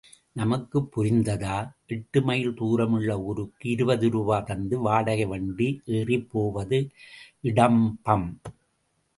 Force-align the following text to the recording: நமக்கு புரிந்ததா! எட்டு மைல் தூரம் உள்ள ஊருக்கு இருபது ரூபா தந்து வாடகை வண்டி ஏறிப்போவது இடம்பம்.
நமக்கு 0.35 0.79
புரிந்ததா! 0.93 1.57
எட்டு 1.87 2.19
மைல் 2.21 2.49
தூரம் 2.53 2.93
உள்ள 2.93 3.19
ஊருக்கு 3.23 3.69
இருபது 3.69 4.09
ரூபா 4.09 4.39
தந்து 4.41 4.79
வாடகை 4.79 5.27
வண்டி 5.33 5.69
ஏறிப்போவது 5.99 6.79
இடம்பம். 7.43 8.27